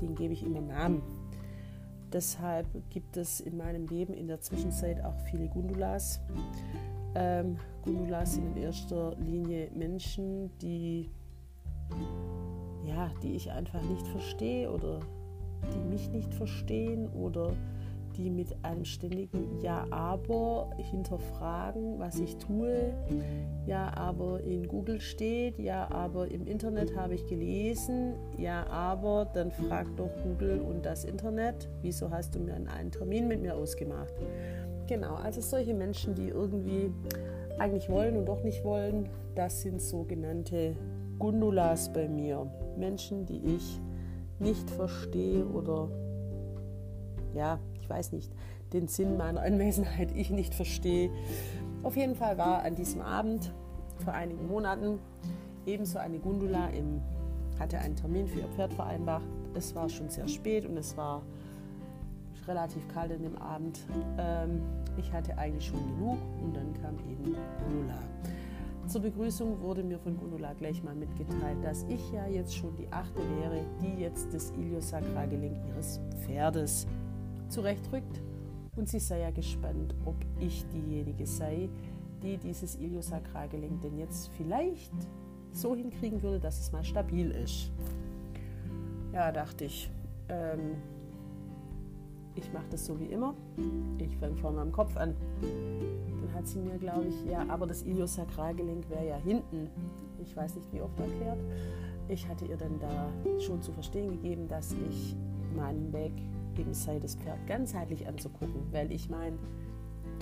denen 0.00 0.14
gebe 0.14 0.32
ich 0.32 0.44
immer 0.44 0.60
Namen. 0.60 1.02
Deshalb 2.12 2.66
gibt 2.90 3.16
es 3.16 3.40
in 3.40 3.56
meinem 3.56 3.86
Leben 3.86 4.14
in 4.14 4.28
der 4.28 4.40
Zwischenzeit 4.40 5.04
auch 5.04 5.18
viele 5.30 5.48
Gundulas. 5.48 6.20
Ähm, 7.14 7.58
Gundulas 7.82 8.34
sind 8.34 8.56
in 8.56 8.62
erster 8.62 9.14
Linie 9.16 9.70
Menschen, 9.74 10.50
die, 10.60 11.10
ja, 12.86 13.10
die 13.22 13.34
ich 13.34 13.50
einfach 13.50 13.82
nicht 13.82 14.06
verstehe 14.08 14.70
oder 14.70 15.00
die 15.74 15.90
mich 15.90 16.08
nicht 16.10 16.32
verstehen 16.34 17.08
oder 17.12 17.52
die 18.18 18.30
mit 18.30 18.54
einem 18.64 18.84
ständigen 18.84 19.60
Ja, 19.62 19.86
aber 19.90 20.70
hinterfragen, 20.76 21.98
was 21.98 22.18
ich 22.18 22.36
tue. 22.36 22.92
Ja, 23.66 23.92
aber 23.96 24.40
in 24.42 24.66
Google 24.66 25.00
steht, 25.00 25.58
ja, 25.58 25.90
aber 25.90 26.30
im 26.30 26.46
Internet 26.46 26.96
habe 26.96 27.14
ich 27.14 27.26
gelesen, 27.26 28.14
ja, 28.36 28.66
aber 28.66 29.30
dann 29.32 29.50
fragt 29.50 29.98
doch 29.98 30.10
Google 30.22 30.60
und 30.60 30.84
das 30.84 31.04
Internet, 31.04 31.68
wieso 31.80 32.10
hast 32.10 32.34
du 32.34 32.40
mir 32.40 32.54
einen 32.54 32.90
Termin 32.90 33.28
mit 33.28 33.40
mir 33.40 33.54
ausgemacht? 33.54 34.12
Genau, 34.88 35.14
also 35.14 35.40
solche 35.40 35.74
Menschen, 35.74 36.14
die 36.14 36.28
irgendwie 36.28 36.90
eigentlich 37.58 37.88
wollen 37.88 38.16
und 38.16 38.26
doch 38.26 38.42
nicht 38.42 38.64
wollen, 38.64 39.08
das 39.34 39.62
sind 39.62 39.80
sogenannte 39.80 40.74
Gundulas 41.18 41.92
bei 41.92 42.08
mir. 42.08 42.50
Menschen, 42.76 43.26
die 43.26 43.56
ich 43.56 43.80
nicht 44.38 44.70
verstehe 44.70 45.44
oder 45.46 45.88
ja, 47.34 47.58
weiß 47.88 48.12
nicht, 48.12 48.32
den 48.72 48.88
Sinn 48.88 49.16
meiner 49.16 49.40
Anwesenheit 49.40 50.12
ich 50.14 50.30
nicht 50.30 50.54
verstehe. 50.54 51.10
Auf 51.82 51.96
jeden 51.96 52.14
Fall 52.14 52.38
war 52.38 52.62
an 52.62 52.74
diesem 52.74 53.00
Abend 53.00 53.52
vor 54.04 54.12
einigen 54.12 54.46
Monaten 54.46 54.98
ebenso 55.66 55.98
eine 55.98 56.18
Gundula 56.18 56.68
im, 56.68 57.00
hatte 57.58 57.78
einen 57.78 57.96
Termin 57.96 58.26
für 58.26 58.40
ihr 58.40 58.48
Pferd 58.48 58.72
vereinbart. 58.72 59.22
Es 59.54 59.74
war 59.74 59.88
schon 59.88 60.08
sehr 60.08 60.28
spät 60.28 60.66
und 60.66 60.76
es 60.76 60.96
war 60.96 61.22
relativ 62.46 62.86
kalt 62.88 63.12
in 63.12 63.22
dem 63.22 63.36
Abend. 63.36 63.80
Ähm, 64.18 64.62
ich 64.96 65.12
hatte 65.12 65.36
eigentlich 65.36 65.66
schon 65.66 65.80
genug 65.94 66.18
und 66.42 66.56
dann 66.56 66.72
kam 66.82 66.94
eben 67.10 67.24
Gundula. 67.24 67.98
Zur 68.86 69.02
Begrüßung 69.02 69.60
wurde 69.60 69.82
mir 69.82 69.98
von 69.98 70.16
Gundula 70.16 70.54
gleich 70.54 70.82
mal 70.82 70.94
mitgeteilt, 70.94 71.62
dass 71.62 71.84
ich 71.90 72.10
ja 72.10 72.26
jetzt 72.26 72.56
schon 72.56 72.74
die 72.76 72.90
achte 72.90 73.20
wäre, 73.38 73.62
die 73.82 74.00
jetzt 74.00 74.32
das 74.32 74.50
Iliosakralgelenk 74.52 75.58
ihres 75.68 76.00
Pferdes 76.24 76.86
zurechtrückt 77.48 78.20
und 78.76 78.88
sie 78.88 79.00
sei 79.00 79.20
ja 79.20 79.30
gespannt, 79.30 79.94
ob 80.04 80.16
ich 80.38 80.64
diejenige 80.68 81.26
sei, 81.26 81.68
die 82.22 82.36
dieses 82.36 82.76
Iliosakralgelenk 82.76 83.80
denn 83.80 83.98
jetzt 83.98 84.30
vielleicht 84.36 84.92
so 85.52 85.74
hinkriegen 85.74 86.22
würde, 86.22 86.40
dass 86.40 86.60
es 86.60 86.72
mal 86.72 86.84
stabil 86.84 87.30
ist. 87.30 87.72
Ja, 89.12 89.32
dachte 89.32 89.64
ich, 89.64 89.90
ähm, 90.28 90.76
ich 92.34 92.52
mache 92.52 92.66
das 92.70 92.86
so 92.86 92.98
wie 93.00 93.06
immer. 93.06 93.34
Ich 93.98 94.16
fange 94.18 94.36
vorne 94.36 94.60
am 94.60 94.70
Kopf 94.70 94.96
an. 94.96 95.16
Dann 95.40 96.34
hat 96.34 96.46
sie 96.46 96.60
mir, 96.60 96.78
glaube 96.78 97.06
ich, 97.06 97.24
ja, 97.30 97.44
aber 97.48 97.66
das 97.66 97.82
Iliosakralgelenk 97.82 98.88
wäre 98.90 99.08
ja 99.08 99.16
hinten. 99.16 99.68
Ich 100.22 100.36
weiß 100.36 100.54
nicht, 100.54 100.72
wie 100.72 100.80
oft 100.80 100.98
erklärt. 101.00 101.38
Ich 102.08 102.28
hatte 102.28 102.44
ihr 102.44 102.56
dann 102.56 102.78
da 102.78 103.08
schon 103.40 103.60
zu 103.60 103.72
verstehen 103.72 104.10
gegeben, 104.10 104.46
dass 104.46 104.72
ich 104.88 105.16
meinen 105.56 105.92
Weg 105.92 106.12
eben 106.58 106.74
sei, 106.74 106.98
das 106.98 107.14
Pferd 107.14 107.46
ganzheitlich 107.46 108.06
anzugucken, 108.06 108.62
weil 108.72 108.90
ich 108.92 109.08
meine, 109.08 109.38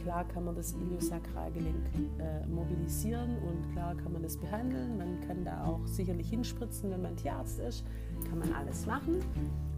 klar 0.02 0.24
kann 0.24 0.44
man 0.44 0.54
das 0.54 0.72
Iliosakralgelenk 0.72 1.76
äh, 2.18 2.46
mobilisieren 2.46 3.36
und 3.38 3.72
klar 3.72 3.94
kann 3.96 4.12
man 4.12 4.22
das 4.22 4.36
behandeln. 4.36 4.96
Man 4.98 5.20
kann 5.26 5.44
da 5.44 5.64
auch 5.64 5.86
sicherlich 5.86 6.30
hinspritzen, 6.30 6.90
wenn 6.90 7.02
man 7.02 7.16
Tierarzt 7.16 7.58
ist, 7.58 7.84
kann 8.28 8.38
man 8.38 8.52
alles 8.52 8.86
machen. 8.86 9.20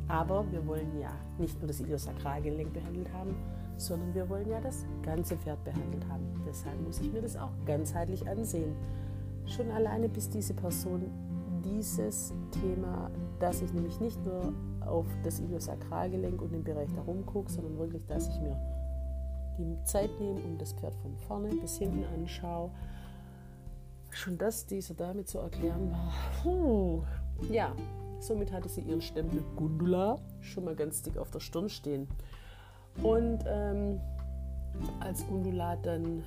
Aber 0.09 0.51
wir 0.51 0.67
wollen 0.67 0.99
ja 0.99 1.11
nicht 1.39 1.59
nur 1.59 1.69
das 1.69 1.81
Iliosakralgelenk 1.81 2.73
behandelt 2.73 3.13
haben, 3.13 3.35
sondern 3.77 4.15
wir 4.15 4.29
wollen 4.29 4.49
ja 4.49 4.61
das 4.61 4.85
ganze 5.03 5.37
Pferd 5.37 5.63
behandelt 5.65 6.07
haben. 6.09 6.25
Deshalb 6.47 6.81
muss 6.83 7.01
ich 7.01 7.13
mir 7.13 7.23
das 7.23 7.37
auch 7.37 7.53
ganzheitlich 7.67 8.27
ansehen. 8.29 8.75
Schon 9.47 9.71
alleine 9.71 10.09
bis 10.09 10.29
diese 10.29 10.55
Person 10.55 11.11
dieses 11.65 12.33
Thema, 12.51 13.11
dass 13.39 13.63
ich 13.63 13.73
nämlich 13.73 14.01
nicht 14.01 14.25
nur 14.25 14.53
auf 14.89 15.07
das 15.23 15.41
Iliosakralgelenk 15.41 16.41
und 16.41 16.53
den 16.53 16.65
Bereich 16.65 16.93
darum 16.95 17.25
gucke, 17.27 17.51
sondern 17.51 17.79
wirklich, 17.79 18.05
dass 18.07 18.29
ich 18.29 18.41
mir 18.41 18.57
die 19.59 19.83
Zeit 19.85 20.11
nehme 20.21 20.41
und 20.41 20.59
das 20.59 20.73
Pferd 20.73 20.95
von 20.97 21.17
vorne 21.17 21.49
bis 21.57 21.79
hinten 21.79 22.05
anschaue. 22.15 22.71
Schon 24.11 24.39
das 24.39 24.67
dieser 24.67 24.95
Dame 24.95 25.25
zu 25.25 25.39
erklären 25.39 25.91
war, 25.91 26.13
puh, 26.43 27.03
ja, 27.51 27.75
Somit 28.21 28.53
hatte 28.53 28.69
sie 28.69 28.81
ihren 28.81 29.01
Stempel 29.01 29.43
Gundula 29.57 30.19
schon 30.41 30.65
mal 30.65 30.75
ganz 30.75 31.03
dick 31.03 31.17
auf 31.19 31.31
der 31.31 31.41
Stirn 31.41 31.69
stehen. 31.69 32.09
Und 33.03 33.45
ähm, 33.47 34.01
als 35.01 35.27
Gundula 35.27 35.77
dann 35.77 36.23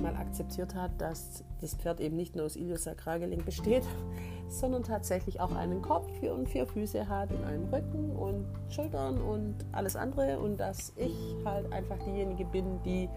mal 0.00 0.14
akzeptiert 0.16 0.74
hat, 0.74 0.90
dass 0.98 1.44
das 1.60 1.74
Pferd 1.74 2.00
eben 2.00 2.16
nicht 2.16 2.36
nur 2.36 2.46
aus 2.46 2.56
Iliosakralgelenk 2.56 3.44
besteht, 3.44 3.84
sondern 4.48 4.82
tatsächlich 4.82 5.40
auch 5.40 5.54
einen 5.54 5.82
Kopf 5.82 6.08
und 6.22 6.48
vier 6.48 6.66
Füße 6.66 7.08
hat 7.08 7.30
und 7.32 7.44
einen 7.44 7.72
Rücken 7.72 8.10
und 8.16 8.46
Schultern 8.68 9.20
und 9.20 9.56
alles 9.72 9.96
andere. 9.96 10.38
Und 10.40 10.58
dass 10.58 10.92
ich 10.96 11.14
halt 11.44 11.72
einfach 11.72 11.98
diejenige 11.98 12.44
bin, 12.44 12.82
die 12.84 13.08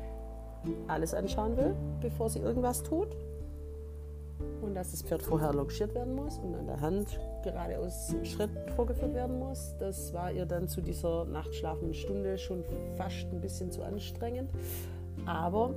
alles 0.88 1.14
anschauen 1.14 1.58
will, 1.58 1.76
bevor 2.02 2.30
sie 2.30 2.40
irgendwas 2.40 2.84
tut 2.84 3.10
und 4.62 4.76
dass 4.76 4.92
das 4.92 5.02
Pferd 5.02 5.22
vorher 5.22 5.54
longiert 5.54 5.94
werden 5.94 6.16
muss 6.16 6.38
und 6.40 6.56
an 6.56 6.68
der 6.68 6.80
Hand 6.80 7.20
geradeaus 7.44 8.16
Schritt 8.24 8.50
vorgeführt 8.76 9.14
werden 9.14 9.40
muss. 9.40 9.76
Das 9.80 10.14
war 10.14 10.32
ihr 10.32 10.46
dann 10.46 10.68
zu 10.68 10.82
dieser 10.82 11.26
nachtschlafenden 11.26 11.94
Stunde 11.94 12.38
schon 12.38 12.64
fast 12.98 13.28
ein 13.32 13.42
bisschen 13.42 13.72
zu 13.72 13.84
anstrengend. 13.84 14.50
Aber 15.26 15.74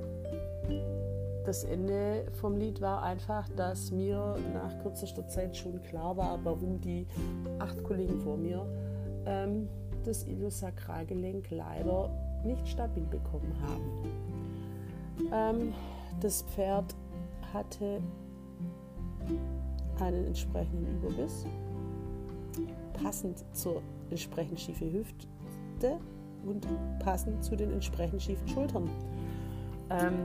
das 1.45 1.63
Ende 1.63 2.25
vom 2.33 2.57
Lied 2.57 2.81
war 2.81 3.03
einfach, 3.03 3.47
dass 3.55 3.91
mir 3.91 4.35
nach 4.53 4.77
kürzester 4.81 5.27
Zeit 5.27 5.55
schon 5.55 5.81
klar 5.81 6.17
war, 6.17 6.39
warum 6.43 6.81
die 6.81 7.07
acht 7.59 7.83
Kollegen 7.83 8.19
vor 8.19 8.37
mir 8.37 8.65
ähm, 9.25 9.69
das 10.03 10.25
Iliosakralgelenk 10.25 11.49
leider 11.51 12.09
nicht 12.43 12.67
stabil 12.67 13.05
bekommen 13.05 13.53
haben. 13.61 13.91
Ähm, 15.31 15.73
das 16.19 16.41
Pferd 16.43 16.95
hatte 17.53 18.01
einen 19.99 20.25
entsprechenden 20.25 20.87
Überbiss, 20.97 21.45
passend 22.93 23.43
zur 23.53 23.81
entsprechend 24.09 24.59
schiefen 24.59 24.91
Hüfte 24.91 25.99
und 26.45 26.67
passend 26.99 27.43
zu 27.43 27.55
den 27.55 27.71
entsprechend 27.71 28.21
schiefen 28.21 28.47
Schultern. 28.47 28.89
Ähm, 29.89 30.15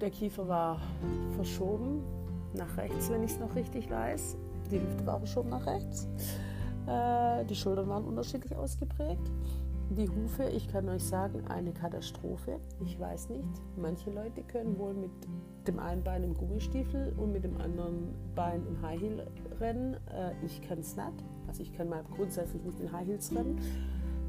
der 0.00 0.10
Kiefer 0.10 0.46
war 0.46 0.80
verschoben 1.34 2.02
nach 2.54 2.76
rechts, 2.76 3.10
wenn 3.10 3.22
ich 3.22 3.32
es 3.32 3.38
noch 3.38 3.54
richtig 3.54 3.90
weiß. 3.90 4.36
Die 4.70 4.80
Hüfte 4.80 5.06
war 5.06 5.18
verschoben 5.18 5.50
nach 5.50 5.66
rechts. 5.66 6.08
Äh, 6.86 7.44
die 7.44 7.54
Schultern 7.54 7.88
waren 7.88 8.04
unterschiedlich 8.04 8.54
ausgeprägt. 8.56 9.30
Die 9.90 10.08
Hufe, 10.08 10.44
ich 10.44 10.66
kann 10.68 10.88
euch 10.88 11.04
sagen, 11.04 11.46
eine 11.46 11.72
Katastrophe. 11.72 12.58
Ich 12.80 12.98
weiß 12.98 13.28
nicht. 13.30 13.44
Manche 13.76 14.10
Leute 14.10 14.42
können 14.42 14.76
wohl 14.78 14.94
mit 14.94 15.12
dem 15.68 15.78
einen 15.78 16.02
Bein 16.02 16.24
im 16.24 16.34
Gummistiefel 16.34 17.14
und 17.16 17.32
mit 17.32 17.44
dem 17.44 17.56
anderen 17.60 18.14
Bein 18.34 18.66
im 18.66 18.82
High 18.82 19.00
Heel 19.00 19.26
rennen. 19.60 19.94
Äh, 20.12 20.32
ich 20.44 20.60
kann 20.60 20.80
es 20.80 20.96
nicht. 20.96 21.24
Also 21.46 21.62
ich 21.62 21.72
kann 21.72 21.88
mal 21.88 22.02
grundsätzlich 22.16 22.62
nicht 22.64 22.80
in 22.80 22.90
High 22.90 23.06
Heels 23.06 23.32
rennen. 23.34 23.60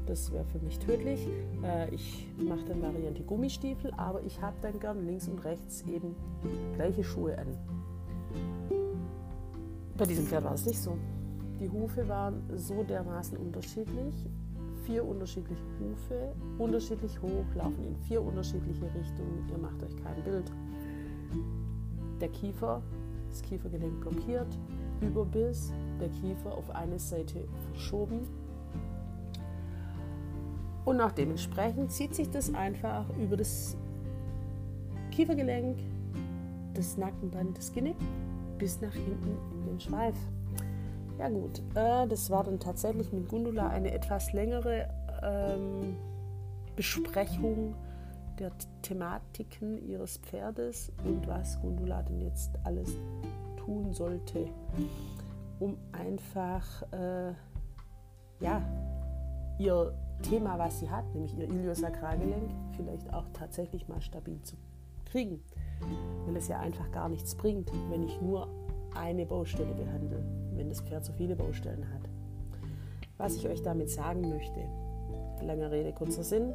Das 0.06 0.32
wäre 0.32 0.44
für 0.44 0.60
mich 0.60 0.78
tödlich. 0.78 1.28
Äh, 1.64 1.92
ich 1.92 2.28
mache 2.38 2.64
dann 2.64 2.80
Variante 2.80 3.22
Gummistiefel, 3.24 3.92
aber 3.96 4.22
ich 4.22 4.40
habe 4.40 4.56
dann 4.62 4.78
gern 4.78 5.04
links 5.06 5.26
und 5.28 5.44
rechts 5.44 5.82
eben 5.82 6.14
gleiche 6.76 7.02
Schuhe 7.02 7.36
an. 7.36 7.48
Bei 9.96 10.06
diesem 10.06 10.24
Pferd 10.24 10.44
war 10.44 10.54
es 10.54 10.64
nicht 10.64 10.78
so. 10.80 10.96
Die 11.58 11.68
Hufe 11.68 12.08
waren 12.08 12.44
so 12.54 12.84
dermaßen 12.84 13.36
unterschiedlich 13.36 14.14
vier 14.88 15.06
unterschiedliche 15.06 15.62
Hufe, 15.78 16.32
unterschiedlich 16.56 17.20
hoch, 17.20 17.44
laufen 17.54 17.84
in 17.84 17.96
vier 18.06 18.22
unterschiedliche 18.22 18.84
Richtungen. 18.84 19.46
Ihr 19.50 19.58
macht 19.58 19.82
euch 19.82 19.94
kein 20.02 20.24
Bild. 20.24 20.50
Der 22.22 22.30
Kiefer, 22.30 22.80
das 23.28 23.42
Kiefergelenk 23.42 24.00
blockiert, 24.00 24.46
Überbiss, 25.02 25.74
der 26.00 26.08
Kiefer 26.08 26.54
auf 26.54 26.70
eine 26.70 26.98
Seite 26.98 27.46
verschoben. 27.70 28.20
Und 30.86 30.96
nach 30.96 31.12
dementsprechend 31.12 31.92
zieht 31.92 32.14
sich 32.14 32.30
das 32.30 32.54
einfach 32.54 33.04
über 33.18 33.36
das 33.36 33.76
Kiefergelenk, 35.10 35.76
das 36.72 36.96
Nackenband, 36.96 37.58
das 37.58 37.74
Genick 37.74 37.96
bis 38.56 38.80
nach 38.80 38.94
hinten 38.94 39.36
in 39.52 39.66
den 39.66 39.80
Schweif. 39.80 40.16
Ja 41.18 41.28
gut, 41.28 41.58
äh, 41.74 42.06
das 42.06 42.30
war 42.30 42.44
dann 42.44 42.60
tatsächlich 42.60 43.12
mit 43.12 43.28
Gundula 43.28 43.68
eine 43.68 43.92
etwas 43.92 44.32
längere 44.32 44.88
ähm, 45.22 45.96
Besprechung 46.76 47.74
der 48.38 48.52
Thematiken 48.82 49.84
ihres 49.84 50.18
Pferdes 50.18 50.92
und 51.04 51.26
was 51.26 51.60
Gundula 51.60 52.02
denn 52.02 52.20
jetzt 52.20 52.52
alles 52.62 52.96
tun 53.56 53.92
sollte, 53.92 54.48
um 55.58 55.76
einfach 55.90 56.82
äh, 56.92 57.32
ja, 58.40 58.62
ihr 59.58 59.92
Thema, 60.22 60.58
was 60.58 60.78
sie 60.78 60.88
hat, 60.88 61.04
nämlich 61.14 61.36
ihr 61.36 61.48
Iliosakralgelenk, 61.48 62.50
vielleicht 62.76 63.12
auch 63.12 63.26
tatsächlich 63.32 63.88
mal 63.88 64.00
stabil 64.00 64.40
zu 64.42 64.56
kriegen. 65.04 65.42
Weil 66.26 66.36
es 66.36 66.48
ja 66.48 66.60
einfach 66.60 66.90
gar 66.92 67.08
nichts 67.08 67.34
bringt, 67.34 67.70
wenn 67.90 68.04
ich 68.04 68.20
nur 68.20 68.48
eine 68.94 69.26
Baustelle 69.26 69.74
behandle, 69.74 70.24
wenn 70.58 70.68
das 70.68 70.80
Pferd 70.80 71.04
so 71.04 71.12
viele 71.12 71.36
Baustellen 71.36 71.88
hat. 71.94 72.02
Was 73.16 73.36
ich 73.36 73.48
euch 73.48 73.62
damit 73.62 73.90
sagen 73.90 74.28
möchte, 74.28 74.60
lange 75.42 75.70
Rede, 75.70 75.92
kurzer 75.92 76.22
Sinn, 76.22 76.52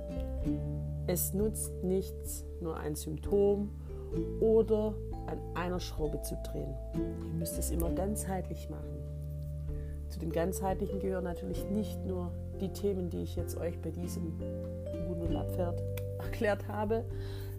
es 1.07 1.33
nutzt 1.33 1.83
nichts, 1.83 2.45
nur 2.61 2.77
ein 2.77 2.95
Symptom 2.95 3.69
oder 4.39 4.93
an 5.27 5.39
einer 5.55 5.79
Schraube 5.79 6.21
zu 6.21 6.35
drehen. 6.43 6.73
Ihr 6.93 7.39
müsst 7.39 7.57
es 7.57 7.71
immer 7.71 7.89
ganzheitlich 7.89 8.69
machen. 8.69 8.99
Zu 10.09 10.19
dem 10.19 10.31
ganzheitlichen 10.31 10.99
gehören 10.99 11.23
natürlich 11.23 11.65
nicht 11.69 12.05
nur 12.05 12.31
die 12.61 12.69
Themen, 12.69 13.09
die 13.09 13.23
ich 13.23 13.35
jetzt 13.35 13.57
euch 13.57 13.81
bei 13.81 13.89
diesem 13.89 14.37
Gundula-Pferd 15.07 15.81
erklärt 16.19 16.67
habe, 16.67 17.03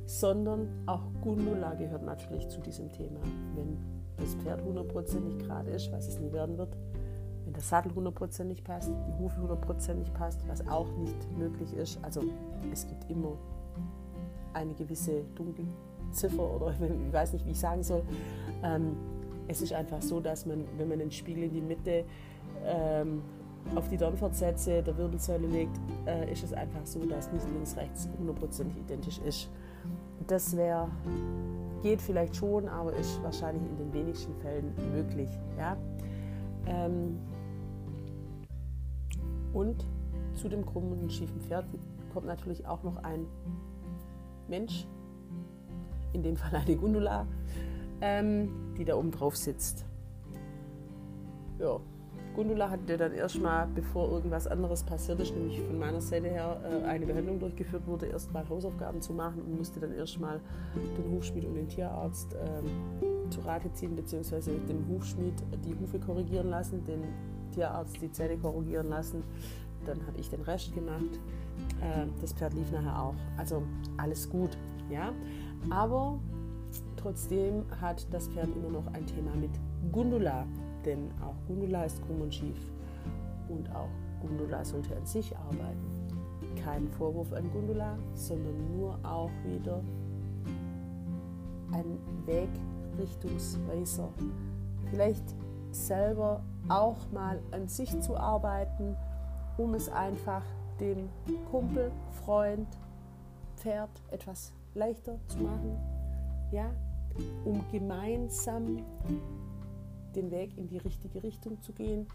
sondern 0.06 0.68
auch 0.86 1.02
Gundula 1.20 1.74
gehört 1.74 2.04
natürlich 2.04 2.48
zu 2.48 2.60
diesem 2.60 2.92
Thema. 2.92 3.20
Wenn 3.54 3.78
das 4.16 4.34
Pferd 4.36 4.62
hundertprozentig 4.62 5.38
gerade 5.38 5.70
ist, 5.70 5.90
was 5.92 6.08
es 6.08 6.18
nie 6.18 6.32
werden 6.32 6.56
wird, 6.58 6.76
wenn 7.44 7.52
der 7.52 7.62
Sattel 7.62 7.94
hundertprozentig 7.94 8.62
passt, 8.64 8.90
die 8.90 9.18
Hufe 9.18 9.40
hundertprozentig 9.40 10.12
passt, 10.14 10.46
was 10.48 10.66
auch 10.68 10.90
nicht 10.98 11.38
möglich 11.38 11.72
ist. 11.74 11.98
Also 12.02 12.22
es 12.72 12.86
gibt 12.86 13.10
immer 13.10 13.32
eine 14.52 14.74
gewisse 14.74 15.22
Dunkelziffer 15.34 16.56
oder 16.56 16.74
ich 17.06 17.12
weiß 17.12 17.32
nicht, 17.32 17.46
wie 17.46 17.50
ich 17.50 17.60
sagen 17.60 17.82
soll. 17.82 18.02
Ähm, 18.62 18.96
es 19.48 19.60
ist 19.60 19.72
einfach 19.72 20.00
so, 20.00 20.20
dass 20.20 20.46
man, 20.46 20.64
wenn 20.78 20.88
man 20.88 20.98
den 20.98 21.10
Spiegel 21.10 21.44
in 21.44 21.52
die 21.52 21.60
Mitte 21.60 22.04
ähm, 22.64 23.22
auf 23.74 23.88
die 23.88 23.96
Dornfortsätze 23.96 24.82
der 24.82 24.96
Wirbelsäule 24.96 25.46
legt, 25.46 25.78
äh, 26.06 26.30
ist 26.32 26.44
es 26.44 26.52
einfach 26.52 26.84
so, 26.84 27.04
dass 27.04 27.30
nicht 27.32 27.46
links, 27.52 27.76
rechts 27.76 28.08
hundertprozentig 28.18 28.76
identisch 28.78 29.18
ist. 29.18 29.50
Das 30.26 30.56
wäre 30.56 30.88
geht 31.84 32.00
vielleicht 32.00 32.34
schon, 32.34 32.66
aber 32.66 32.94
ist 32.94 33.22
wahrscheinlich 33.22 33.62
in 33.62 33.76
den 33.76 33.92
wenigsten 33.92 34.34
Fällen 34.36 34.72
möglich. 34.94 35.28
Ja? 35.58 35.76
Ähm 36.66 37.18
und 39.52 39.86
zu 40.34 40.48
dem 40.48 40.64
krummen 40.64 40.98
und 40.98 41.12
schiefen 41.12 41.38
Pferd 41.42 41.66
kommt 42.14 42.26
natürlich 42.26 42.66
auch 42.66 42.82
noch 42.84 42.96
ein 43.04 43.26
Mensch, 44.48 44.86
in 46.14 46.22
dem 46.22 46.36
Fall 46.36 46.54
eine 46.54 46.74
Gundula, 46.74 47.26
ähm, 48.00 48.74
die 48.78 48.86
da 48.86 48.96
oben 48.96 49.10
drauf 49.10 49.36
sitzt. 49.36 49.84
Ja, 51.58 51.78
Gundula 52.34 52.68
hatte 52.68 52.96
dann 52.96 53.12
erstmal, 53.12 53.68
bevor 53.74 54.10
irgendwas 54.10 54.46
anderes 54.46 54.82
passiert 54.82 55.20
ist, 55.20 55.34
nämlich 55.34 55.60
von 55.62 55.78
meiner 55.78 56.00
Seite 56.00 56.28
her 56.28 56.60
äh, 56.64 56.84
eine 56.84 57.06
Behandlung 57.06 57.38
durchgeführt 57.38 57.86
wurde, 57.86 58.06
erstmal 58.06 58.48
Hausaufgaben 58.48 59.00
zu 59.00 59.12
machen 59.12 59.42
und 59.42 59.56
musste 59.56 59.80
dann 59.80 59.92
erstmal 59.92 60.40
den 60.74 61.12
Hufschmied 61.12 61.44
und 61.44 61.54
den 61.54 61.68
Tierarzt 61.68 62.34
ähm, 62.34 63.30
zu 63.30 63.40
Rate 63.40 63.72
ziehen, 63.72 63.94
beziehungsweise 63.94 64.52
dem 64.52 64.86
Hufschmied 64.88 65.34
die 65.64 65.74
Hufe 65.78 65.98
korrigieren 66.00 66.48
lassen, 66.48 66.84
den 66.84 67.04
Tierarzt 67.52 68.00
die 68.02 68.10
Zähne 68.10 68.36
korrigieren 68.36 68.88
lassen. 68.88 69.22
Dann 69.86 70.04
habe 70.06 70.18
ich 70.18 70.28
den 70.28 70.42
Rest 70.42 70.74
gemacht. 70.74 71.20
Äh, 71.80 72.06
das 72.20 72.32
Pferd 72.32 72.54
lief 72.54 72.70
nachher 72.72 73.00
auch. 73.00 73.14
Also 73.36 73.62
alles 73.96 74.28
gut, 74.28 74.58
ja. 74.90 75.12
Aber 75.70 76.18
trotzdem 76.96 77.64
hat 77.80 78.12
das 78.12 78.28
Pferd 78.28 78.48
immer 78.56 78.70
noch 78.70 78.86
ein 78.88 79.06
Thema 79.06 79.34
mit 79.36 79.50
Gundula 79.92 80.46
denn 80.84 81.10
auch 81.22 81.34
Gundula 81.46 81.84
ist 81.84 82.04
krumm 82.06 82.22
und 82.22 82.34
schief 82.34 82.58
und 83.48 83.70
auch 83.74 83.88
Gundula 84.20 84.64
sollte 84.64 84.96
an 84.96 85.06
sich 85.06 85.36
arbeiten. 85.36 86.08
Kein 86.62 86.88
Vorwurf 86.88 87.32
an 87.32 87.50
Gundula, 87.52 87.98
sondern 88.14 88.76
nur 88.76 88.98
auch 89.02 89.30
wieder 89.44 89.82
ein 91.72 91.98
Wegrichtungsweiser. 92.26 94.08
Vielleicht 94.90 95.34
selber 95.72 96.42
auch 96.68 96.96
mal 97.12 97.40
an 97.50 97.68
sich 97.68 98.00
zu 98.00 98.16
arbeiten, 98.16 98.96
um 99.58 99.74
es 99.74 99.88
einfach 99.88 100.42
dem 100.80 101.08
Kumpel, 101.50 101.90
Freund, 102.24 102.68
Pferd 103.56 103.90
etwas 104.10 104.52
leichter 104.74 105.18
zu 105.28 105.38
machen. 105.38 105.76
Ja, 106.50 106.70
um 107.44 107.64
gemeinsam 107.70 108.82
den 110.16 110.30
Weg 110.30 110.56
in 110.56 110.68
die 110.68 110.78
richtige 110.78 111.22
Richtung 111.22 111.60
zu 111.60 111.72
gehen. 111.72 112.06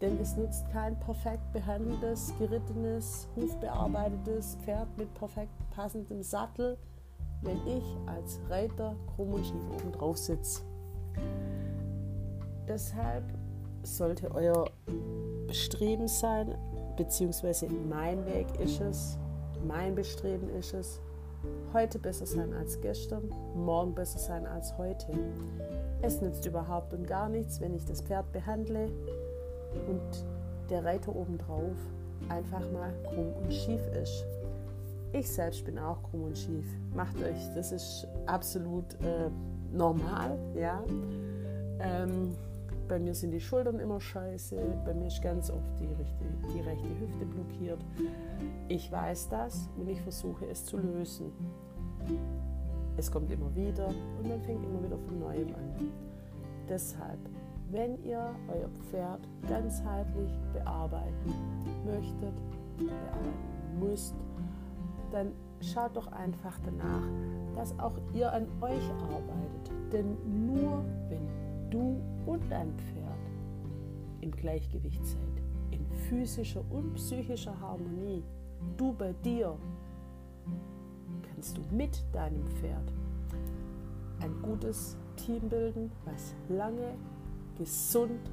Denn 0.00 0.18
es 0.20 0.36
nutzt 0.36 0.68
kein 0.72 0.98
perfekt 1.00 1.52
behandeltes, 1.52 2.32
gerittenes, 2.38 3.28
hufbearbeitetes 3.34 4.58
Pferd 4.62 4.88
mit 4.98 5.12
perfekt 5.14 5.52
passendem 5.70 6.22
Sattel, 6.22 6.76
wenn 7.42 7.66
ich 7.66 7.84
als 8.06 8.38
Reiter 8.50 8.94
krumm 9.14 9.34
und 9.34 9.46
schief 9.46 9.64
oben 9.74 9.92
drauf 9.92 10.18
sitze. 10.18 10.62
Deshalb 12.68 13.24
sollte 13.82 14.30
euer 14.34 14.68
Bestreben 15.46 16.08
sein, 16.08 16.54
beziehungsweise 16.96 17.68
mein 17.88 18.26
Weg 18.26 18.46
ist 18.60 18.80
es, 18.80 19.18
mein 19.66 19.94
Bestreben 19.94 20.50
ist 20.50 20.74
es, 20.74 21.00
heute 21.72 21.98
besser 21.98 22.26
sein 22.26 22.52
als 22.52 22.80
gestern, 22.80 23.30
morgen 23.54 23.94
besser 23.94 24.18
sein 24.18 24.46
als 24.46 24.76
heute. 24.76 25.06
Es 26.06 26.20
nützt 26.20 26.46
überhaupt 26.46 26.94
und 26.94 27.04
gar 27.04 27.28
nichts, 27.28 27.60
wenn 27.60 27.74
ich 27.74 27.84
das 27.84 28.00
Pferd 28.00 28.30
behandle 28.30 28.88
und 29.88 30.24
der 30.70 30.84
Reiter 30.84 31.14
obendrauf 31.16 31.74
einfach 32.28 32.60
mal 32.70 32.94
krumm 33.08 33.32
und 33.42 33.52
schief 33.52 33.80
ist. 34.00 34.24
Ich 35.12 35.28
selbst 35.28 35.64
bin 35.64 35.80
auch 35.80 36.00
krumm 36.04 36.22
und 36.22 36.38
schief. 36.38 36.64
Macht 36.94 37.16
euch, 37.20 37.52
das 37.56 37.72
ist 37.72 38.06
absolut 38.26 38.94
äh, 39.02 39.30
normal, 39.72 40.38
ja. 40.54 40.80
Ähm, 41.80 42.36
bei 42.86 43.00
mir 43.00 43.12
sind 43.12 43.32
die 43.32 43.40
Schultern 43.40 43.80
immer 43.80 44.00
scheiße, 44.00 44.56
bei 44.84 44.94
mir 44.94 45.08
ist 45.08 45.20
ganz 45.20 45.50
oft 45.50 45.80
die, 45.80 45.86
rechte, 45.86 46.24
die 46.54 46.60
rechte 46.60 47.00
Hüfte 47.00 47.26
blockiert. 47.26 47.84
Ich 48.68 48.92
weiß 48.92 49.28
das 49.28 49.68
und 49.76 49.88
ich 49.88 50.00
versuche 50.02 50.46
es 50.46 50.64
zu 50.66 50.76
lösen. 50.76 51.32
Es 52.96 53.10
kommt 53.10 53.30
immer 53.30 53.54
wieder 53.54 53.88
und 53.88 54.28
man 54.28 54.40
fängt 54.42 54.64
immer 54.64 54.82
wieder 54.82 54.98
von 54.98 55.18
neuem 55.18 55.54
an. 55.54 55.92
Deshalb, 56.68 57.18
wenn 57.70 58.02
ihr 58.02 58.34
euer 58.48 58.68
Pferd 58.90 59.20
ganzheitlich 59.48 60.32
bearbeiten 60.52 61.34
möchtet, 61.84 62.34
bearbeiten 62.78 63.78
müsst, 63.80 64.14
dann 65.12 65.32
schaut 65.60 65.96
doch 65.96 66.06
einfach 66.08 66.58
danach, 66.64 67.02
dass 67.54 67.78
auch 67.78 67.96
ihr 68.14 68.32
an 68.32 68.46
euch 68.60 68.90
arbeitet. 68.90 69.92
Denn 69.92 70.16
nur 70.46 70.84
wenn 71.08 71.26
du 71.70 72.00
und 72.26 72.42
dein 72.50 72.72
Pferd 72.76 73.06
im 74.20 74.30
Gleichgewicht 74.30 75.04
seid, 75.06 75.20
in 75.70 75.86
physischer 76.08 76.64
und 76.70 76.94
psychischer 76.94 77.58
Harmonie, 77.60 78.22
du 78.76 78.92
bei 78.92 79.12
dir, 79.24 79.56
kannst 81.36 81.58
du 81.58 81.60
mit 81.70 82.02
deinem 82.14 82.42
Pferd 82.46 82.92
ein 84.20 84.34
gutes 84.40 84.96
Team 85.16 85.50
bilden, 85.50 85.92
was 86.06 86.34
lange, 86.48 86.94
gesund, 87.58 88.30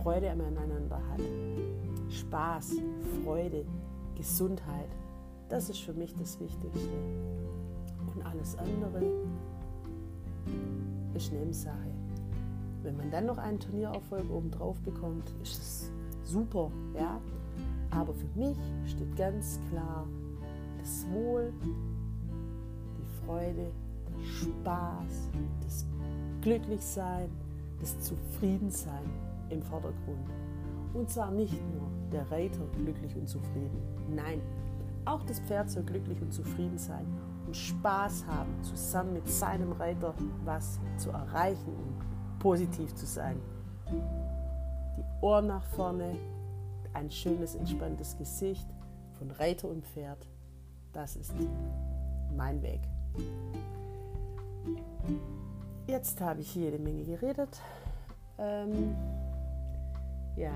Freude 0.00 0.30
aneinander 0.30 1.00
hat. 1.10 1.20
Spaß, 2.08 2.76
Freude, 3.24 3.64
Gesundheit, 4.14 4.88
das 5.48 5.68
ist 5.68 5.80
für 5.80 5.92
mich 5.94 6.14
das 6.14 6.38
Wichtigste. 6.38 6.96
Und 8.14 8.24
alles 8.24 8.56
andere 8.56 9.02
ist 11.14 11.32
Nebensache. 11.32 11.90
Wenn 12.84 12.96
man 12.96 13.10
dann 13.10 13.26
noch 13.26 13.38
einen 13.38 13.58
Turniererfolg 13.58 14.30
obendrauf 14.30 14.80
bekommt, 14.82 15.34
ist 15.42 15.58
es 15.58 15.92
super, 16.22 16.70
ja. 16.94 17.20
Aber 17.90 18.14
für 18.14 18.28
mich 18.38 18.56
steht 18.86 19.16
ganz 19.16 19.58
klar 19.70 20.06
das 20.88 21.06
Wohl, 21.10 21.52
die 21.62 23.26
Freude, 23.26 23.70
der 24.08 24.24
Spaß, 24.24 25.28
das 25.62 25.86
Glücklichsein, 26.40 27.28
das 27.78 28.00
Zufriedensein 28.00 29.04
im 29.50 29.62
Vordergrund. 29.62 30.30
Und 30.94 31.10
zwar 31.10 31.30
nicht 31.30 31.60
nur 31.74 31.90
der 32.10 32.30
Reiter 32.30 32.64
glücklich 32.78 33.14
und 33.16 33.28
zufrieden, 33.28 33.82
nein, 34.08 34.40
auch 35.04 35.22
das 35.24 35.40
Pferd 35.40 35.70
soll 35.70 35.82
glücklich 35.82 36.22
und 36.22 36.32
zufrieden 36.32 36.78
sein 36.78 37.06
und 37.46 37.54
Spaß 37.54 38.26
haben, 38.26 38.50
zusammen 38.62 39.12
mit 39.12 39.28
seinem 39.28 39.72
Reiter 39.72 40.14
was 40.46 40.80
zu 40.96 41.10
erreichen 41.10 41.68
und 41.68 42.38
positiv 42.38 42.94
zu 42.94 43.04
sein. 43.04 43.38
Die 43.90 45.04
Ohren 45.20 45.48
nach 45.48 45.64
vorne, 45.64 46.16
ein 46.94 47.10
schönes, 47.10 47.56
entspanntes 47.56 48.16
Gesicht 48.16 48.66
von 49.18 49.30
Reiter 49.32 49.68
und 49.68 49.84
Pferd. 49.84 50.26
Das 50.92 51.16
ist 51.16 51.34
mein 52.36 52.62
Weg. 52.62 52.80
Jetzt 55.86 56.20
habe 56.20 56.40
ich 56.40 56.54
jede 56.54 56.78
Menge 56.78 57.04
geredet. 57.04 57.60
Ähm, 58.38 58.94
ja, 60.36 60.52